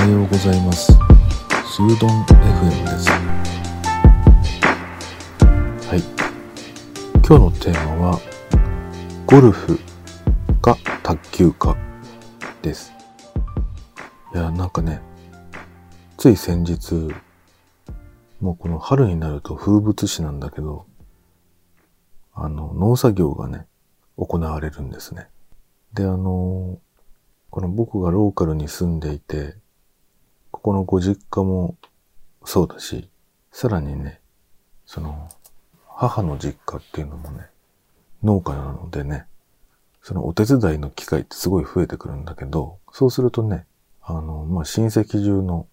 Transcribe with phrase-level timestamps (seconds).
[0.00, 0.92] はようございます。
[1.66, 3.10] スードン FM です。
[5.86, 6.00] はい。
[7.16, 8.18] 今日のテーマは、
[9.26, 9.78] ゴルフ
[10.62, 11.76] か卓球か
[12.62, 12.94] です。
[14.34, 15.02] いや、なんかね、
[16.16, 16.94] つい先日、
[18.40, 20.86] もうこの春になると風物詩なんだけど、
[22.32, 23.66] あの、農作業がね、
[24.16, 25.28] 行われるんですね。
[25.92, 26.78] で、あの、
[27.50, 29.59] この僕がローカルに住んでいて、
[30.50, 31.76] ここのご実家も
[32.44, 33.08] そうだし、
[33.52, 34.20] さらにね、
[34.86, 35.28] その、
[35.86, 37.46] 母の実家っていうのもね、
[38.22, 39.26] 農家なのでね、
[40.02, 43.66] そのお手伝いの機会ってすごい増えてくるんだけど、そうするとね、
[44.02, 45.66] あの、まあ、親戚中の、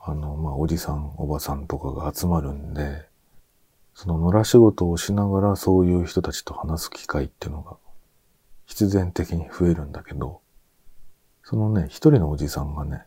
[0.00, 3.06] あの、まあ、おじさん、おばさんとかが集まるんで、
[3.94, 7.76] その野良仕事をしながらそういう人たちと話す機会っていうのが
[8.64, 10.40] 必然的に増えるんだけど、
[11.42, 13.02] そのね、一人のおじさんがね、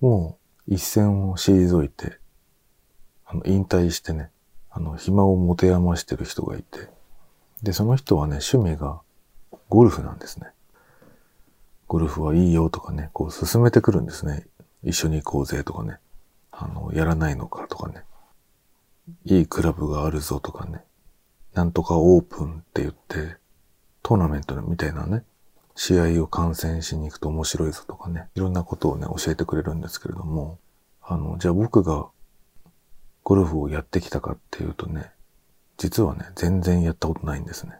[0.00, 2.18] もう一線を退いて、
[3.24, 4.30] あの、引退してね、
[4.70, 6.88] あの、暇を持て余してる人がいて、
[7.62, 9.00] で、その人はね、趣味が
[9.68, 10.48] ゴルフなんですね。
[11.86, 14.46] ゴルフはいいよとかね、こう進めてくるんですね。
[14.82, 15.98] 一緒に行こうぜとかね。
[16.50, 18.04] あの、やらないのかとかね。
[19.24, 20.82] いいクラブがあるぞとかね。
[21.52, 23.36] なんとかオープンって言って、
[24.02, 25.24] トーナメントみたいなね、
[25.76, 30.58] 試合を観戦しに行くと面白いぞとかね、いろんなことをね、教えてくれるんですけれども、
[31.02, 32.08] あの、じゃあ僕が
[33.22, 35.10] ゴルフをやってきたかっていうとね、
[35.76, 37.72] 実はね、全然やったことないんですね。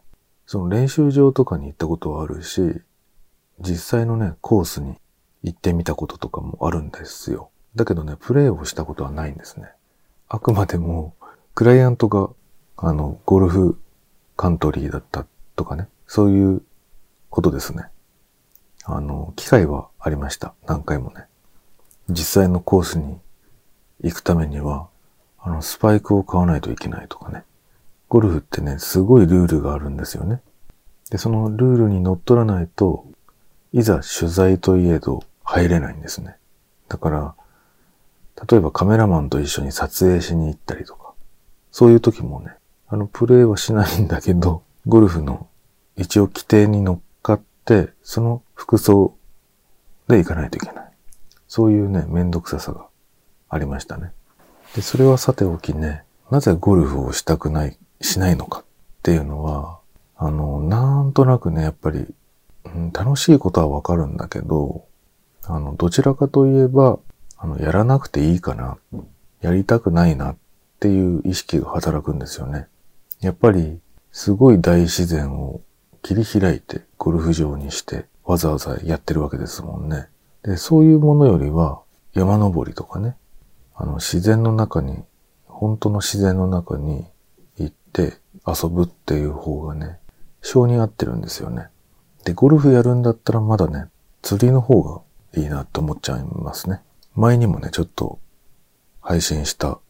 [0.47, 2.83] その練習場とかに行ったことはあるし、
[3.61, 4.97] 実際のね、コースに
[5.42, 7.50] 行ってみたこととかもあるんですよ。
[7.77, 9.69] だけどね、プレーをしたことはないんですね。
[10.28, 11.15] あくまでも、
[11.55, 12.31] クライアントが、
[12.77, 13.78] あの、ゴルフ
[14.37, 16.62] カントリーだったとかね、そういう
[17.34, 17.87] ことですね。
[18.84, 20.55] あの、機会はありました。
[20.67, 21.25] 何回もね。
[22.09, 23.19] 実際のコースに
[24.05, 24.87] 行くためには、
[25.41, 27.43] あの、スパイクを買わないといけないとかね。
[28.09, 30.43] ゴルフってね、すごいルールがあるんですよね。
[31.11, 33.05] で、そのルールに乗っ取らないと、
[33.73, 36.37] いざ取材といえど入れないんですね。
[36.89, 37.34] だから、
[38.49, 41.15] 例えばカメラマンと一緒に撮影しに行ったりとか、
[41.73, 42.55] そういう時もね、
[42.87, 45.49] あの、プレーはしないんだけど、ゴルフの
[45.97, 46.99] 一応規定に乗っ、
[48.02, 49.16] その服装
[50.08, 50.92] で行かないといけない。
[51.48, 52.86] そういうね、めんどくささが
[53.48, 54.12] ありましたね。
[54.75, 58.64] で、それはさておきね、なぜゴルフをしたくない、しないのかっ
[59.02, 59.78] ていうのは、
[60.16, 62.06] あの、なんとなくね、やっぱり、
[62.64, 64.84] うん、楽しいことはわかるんだけど、
[65.44, 66.98] あの、どちらかといえば、
[67.36, 68.78] あの、やらなくていいかな、
[69.41, 70.36] やりたくないなっ
[70.81, 72.66] ていう意識が働くんですよね。
[73.20, 73.78] やっぱり、
[74.10, 75.60] すごい大自然を
[76.04, 80.06] 切り開いてゴルフ場にしてわざわざやってるわけですもんね。
[80.42, 81.81] で、そういうものよりは
[82.12, 83.16] 山登りとかね、
[83.75, 85.03] あの自然の中に、
[85.47, 87.06] 本当の自然の中に
[87.56, 89.98] 行って遊ぶっていう方がね、
[90.43, 91.69] 性に合ってるんですよね。
[92.26, 93.87] で、ゴルフやるんだったらまだね、
[94.20, 95.00] 釣りの方が
[95.41, 96.82] いいなって思っちゃいますね。
[97.14, 98.19] 前にもね、ちょっと
[99.00, 99.81] 配信した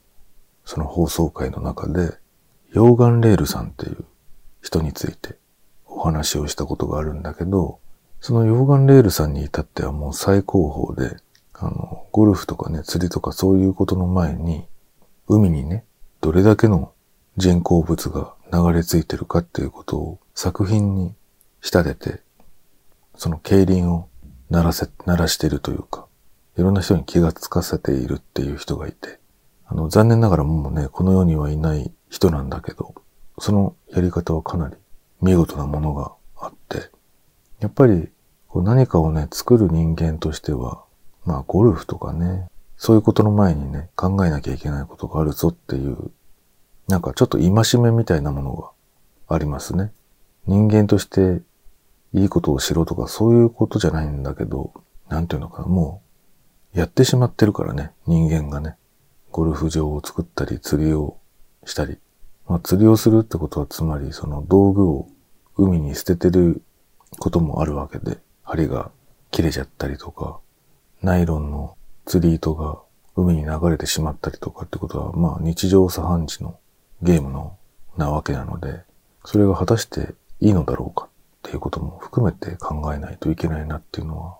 [0.64, 2.12] その放送回の中で、
[2.72, 4.04] 溶岩レールさんっていう
[4.62, 5.38] 人について
[6.04, 7.80] 話をしたことがあるんだけど、
[8.20, 11.16] その溶岩レールさんに至ってはもう最高峰で、
[11.52, 14.66] あの、ゴルフとかね、釣りとかそういうことの前に、
[15.28, 15.84] 海にね、
[16.20, 16.92] どれだけの
[17.36, 21.14] 人工物が流れ着いてるかっていうことを作品に
[21.60, 22.20] 仕立てて、
[23.16, 24.08] その競輪を
[24.50, 26.06] 鳴らせ、鳴らしてるというか、
[26.56, 29.18] いろんな人に気がつかせているっていう人がいて、
[29.66, 32.94] あの、残念ながらもうね、この世にはいない人なんだけど、
[33.38, 34.76] そのやり方はかなり
[35.24, 36.90] 見事なものがあって、
[37.60, 38.10] やっぱり
[38.48, 40.84] こう何かをね、作る人間としては、
[41.24, 42.46] まあゴルフとかね、
[42.76, 46.10] そういうことの前にね、考えなきゃいけないことがあるぞっていう、
[46.88, 48.70] なんかちょっと戒めみたいなものが
[49.34, 49.92] ありますね。
[50.46, 51.40] 人間として
[52.12, 54.74] いいことをしろとかそういうことじゃないんだけど、
[55.08, 56.02] なんていうのかな、も
[56.74, 58.76] うやってしまってるからね、人間がね。
[59.30, 61.16] ゴルフ場を作ったり釣りを
[61.64, 61.98] したり。
[62.46, 65.08] まあ釣りをするってことはつまりその道具を
[65.56, 66.62] 海に捨ててる
[67.18, 68.90] こともあるわけで、針が
[69.30, 70.38] 切れちゃったりとか、
[71.02, 72.78] ナイロンの釣り糸が
[73.16, 76.58] 海に流れてしまったりとかってことは、まあ日常茶飯事の
[77.02, 77.56] ゲームの
[77.96, 78.82] なわけなので、
[79.24, 81.08] それが果たしていいのだろうかっ
[81.42, 84.38] ていうことも含めて考えないといけないなっていうのは、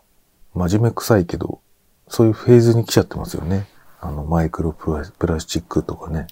[0.55, 1.61] 真面目臭いけど、
[2.09, 3.67] そういうフェーズに来ちゃってますよね。
[4.01, 4.93] あの、マイクロプ
[5.27, 6.27] ラスチックとかね。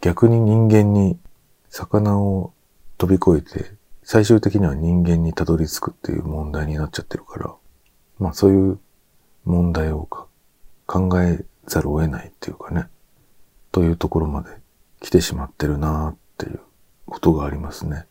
[0.00, 1.18] 逆に人間に
[1.68, 2.52] 魚を
[2.96, 3.72] 飛び越えて、
[4.12, 7.54] 最終的には人間にたどり着くっていう問題になっちゃってるから、
[8.18, 8.80] まあそういう
[9.44, 10.08] 問題を
[10.84, 12.88] 考えざるを得ないっていうかね、
[13.70, 14.48] というところまで
[15.00, 16.58] 来てしまってるなーっていう
[17.06, 18.06] ことがありますね。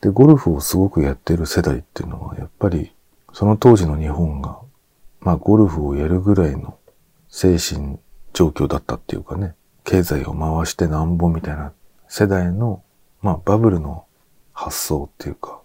[0.00, 2.94] で、ゴルフをすごくやってる世代っていうのは、やっぱり
[3.34, 4.58] その当時の日本が、
[5.20, 6.78] まあゴルフをやるぐらいの
[7.28, 7.98] 精神
[8.32, 11.74] 状況だったっていうかね、経済を回してなんぼみたいな
[12.08, 12.82] 世代の、
[13.20, 14.06] まあバブルの
[14.58, 15.60] 発想っていうか、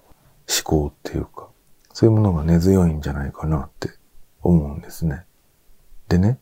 [0.47, 1.49] 思考っていうか、
[1.93, 3.89] そういうものが根強いんじゃないかなって
[4.43, 5.25] 思うんですね。
[6.09, 6.37] でね、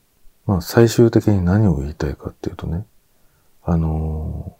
[0.46, 2.86] まあ最終的に何を言いたいかっていうとね、
[3.64, 4.58] あの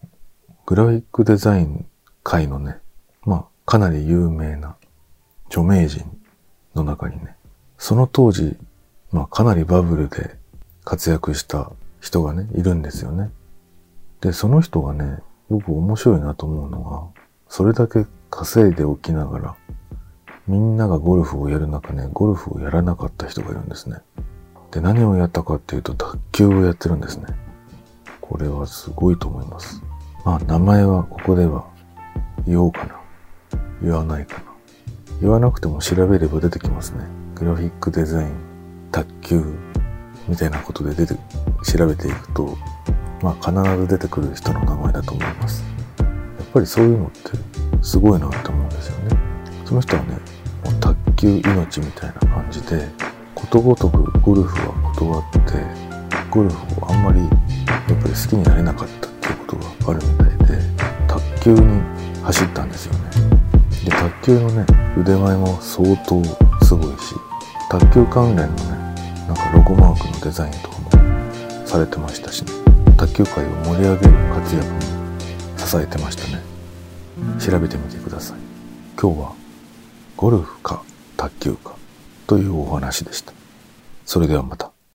[0.50, 1.86] ー、グラフィックデザイン
[2.24, 2.78] 界のね、
[3.24, 4.78] まあかなり有名な
[5.48, 6.06] 著名人
[6.74, 7.36] の中にね、
[7.78, 8.56] その当時、
[9.12, 10.38] まあかなりバブルで
[10.86, 13.32] 活躍した人がね、いるんですよね。
[14.22, 15.18] で、その人がね、
[15.50, 17.21] 僕面白いなと思うのは、
[17.54, 19.56] それだけ稼いでおきながら、
[20.48, 23.98] みんながゴルフをやる中ね、ゴルフをやらなかった人がいるんですね。
[24.72, 27.26] で、何をやったかっていうと、卓球をやってるんですね。
[28.22, 29.84] これはすごいと思います。
[30.24, 31.66] まあ、名前はここでは
[32.48, 32.96] 言おうかな。
[33.82, 34.44] 言わないかな。
[35.20, 37.04] 言わなくても調べれば出てきますね。
[37.36, 38.32] グラフィックデザイン、
[38.94, 39.44] 卓球、
[40.30, 41.16] みたいなことで出て、
[41.66, 42.58] 調べていくと、
[43.22, 45.81] まあ必ず出てくる人の名前だと思います。
[46.54, 47.32] ぱりそういうのって
[47.82, 49.18] すごいなって思うんですよね。
[49.66, 50.14] その人はね、
[50.66, 52.88] もう卓球命みたいな感じで、
[53.34, 57.30] ことごとくゴルフは断って、ゴルフをあんまりやっ
[58.02, 60.60] ぱり好きになれなかったっていうことがあるみたいで、
[61.08, 61.82] 卓球に
[62.24, 63.00] 走ったんですよね。
[63.86, 64.66] で、卓球のね、
[64.98, 66.22] 腕前も相当
[66.66, 67.16] すごいし、
[67.70, 68.96] 卓球関連のね、
[69.28, 72.52] なんかロゴマークのデザインとかもされてましたしね、
[72.98, 75.01] 卓球界を盛り上げる活躍も
[75.72, 76.44] 支えてましたね。
[77.40, 78.38] 調べてみてください。
[79.02, 79.36] 今日は
[80.18, 80.84] ゴルフか
[81.16, 81.78] 卓球か
[82.28, 83.32] というお話でした。
[84.06, 84.71] それではまた。